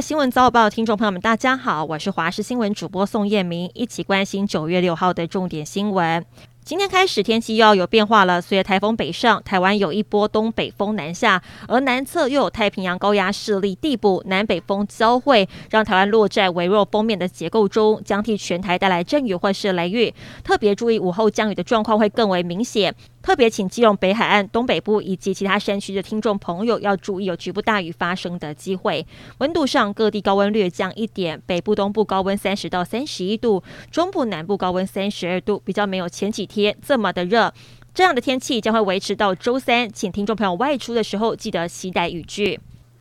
[0.00, 6.24] 新闻早报听众朋友们，大家好，我是华视新闻主播宋燕明，一起关心九月六号的重点新闻。
[6.64, 8.40] 今天开始，天气又要有变化了。
[8.40, 20.14] 随着台风北上，台湾有一波东北风南下，而南侧又有太平洋高压势力地补，南北风交汇，让台湾落在微弱锋面的结构中，将替全台带来阵雨或是雷雨。
[20.44, 22.94] 特别注意午后降雨的状况会更为明显。
[23.28, 29.06] 特别请基隆北海岸、东北部以及其他山区的听众朋友要注意有局部大雨发生的机会。
[29.36, 37.52] 温度上，各地高温略降一点，北部、东部高温三十到三十一度，中部、南部高温三十二度，比较没有前几天这么的热。
[37.92, 42.58] 这样的天气将会维持到周三，请听众朋友外出的时候记得携带雨具。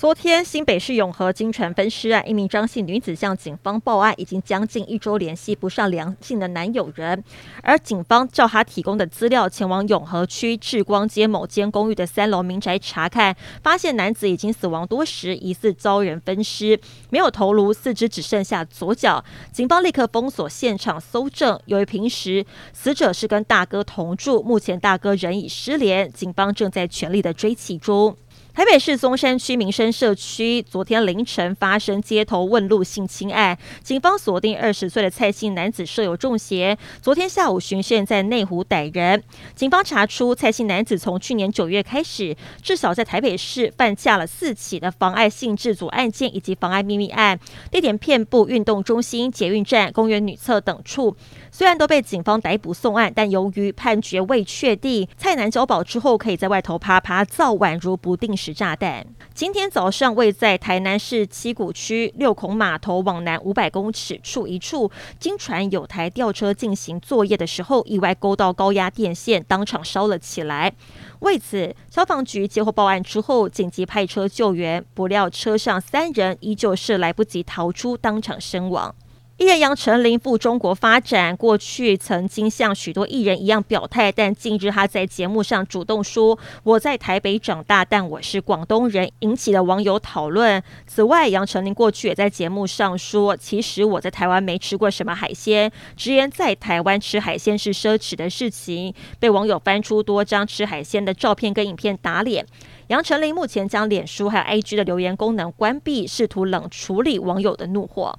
[0.00, 7.22] 昨天，新北市永和惊传分尸案，一名张姓女子向警方报案，已经将近一周联系不上梁姓的男友人，
[7.62, 19.22] 而警方照她提供的资料，前往永和区志光街某间公寓的三楼民宅查看，发现男子已经死亡多时，疑似遭人分尸，没有头颅，四肢只剩下左脚。
[19.52, 28.16] 警方立刻封锁现场搜证，由于平时死者是跟大哥同住，目前大哥仍已失联，警方正在全力的追缉中。
[28.52, 36.76] 台北市松山区民生社区昨天凌晨发生街头问路性侵案，警方锁定二十岁的蔡姓男子设有重嫌。
[37.00, 39.22] 昨天下午巡线在内湖逮人，
[39.54, 47.38] 警方查出蔡姓男子从去年九月开始，至少在台北市犯下了四起的妨碍性自主案件以及妨碍秘密案，
[47.70, 51.16] 地点遍布运动中心、捷运站、公园女厕等处。
[51.52, 59.06] 虽然都被警方逮捕送案，但由于判决未确定，蔡男交保之后可以在外头趴趴造，宛如不定时炸弹。
[59.34, 70.72] 今天早上，位在台南市七股区六孔码头往南五百公尺处一处，经传有台吊车进行作业的时候，意外勾到高压电线，当场烧了起来。
[71.20, 78.94] 为此，消防局接获报案之后，紧急派车救援，不料车上三人依旧是来不及逃出，当场身亡。
[79.40, 90.62] 艺人杨丞琳赴中国发展，过去曾经像许多艺人一样表态，但近日他在节目上主动说：“我在台北长大，但我是广东人”，引起了网友讨论。
[90.86, 102.44] 此外，杨丞琳过去也在节目上说：“其实我在台湾没吃过什么海鲜，直言在台湾吃海鲜是奢侈的事情。”被网友翻出多张吃海鲜的照片跟影片打脸。
[102.88, 108.18] 杨丞琳目前将脸书还有 IG 的留言功能关闭，试图冷处理网友的怒火。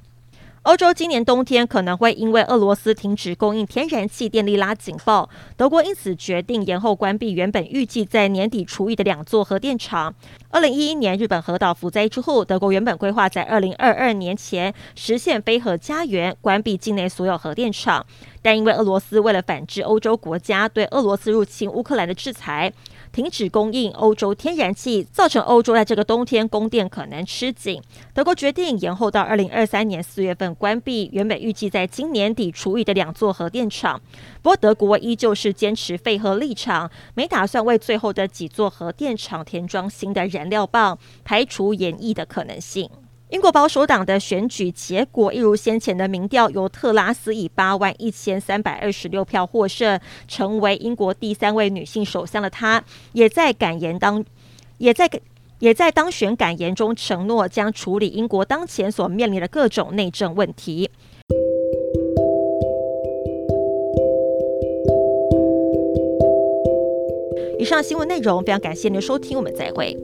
[0.63, 5.27] 欧洲今年冬天可能会因为俄罗斯停止供应天然气电力拉警报，
[5.57, 10.13] 德国因此决定延后关闭原本预计在年底除役的两座核电厂。
[10.49, 18.05] 二零一一年日本核岛福灾之后，德国原本规划在二零二二年前实现非核家园，关闭境内所有核电厂，
[18.43, 22.71] 但因为俄罗斯为了反制欧洲国家对俄罗斯入侵乌克兰的制裁，
[23.11, 27.81] 停止供应欧洲天然气，造成欧洲在这个冬天供电可能吃紧。
[28.13, 33.99] 德国决定延后到二零二三年四月份关闭原本预计在今年底除役的两座核电厂。
[34.41, 42.89] 不过，德国依旧是坚持废核立场，没打算为最后的几座核电厂填装新的燃料棒，排除延役的可能性。
[43.31, 49.97] 英国保守党的选举结果一如先前的民调，由特拉斯以八万一千三百二十六票获胜，
[50.27, 52.83] 成为英国第三位女性首相的她，
[53.13, 54.23] 也在感言当，
[54.79, 55.09] 也在
[55.59, 60.91] 也在当选感言中承诺将处理英国当前所面临的各种内政问题。
[67.57, 69.97] 以上新闻内容非常感谢您的收听，我们再会。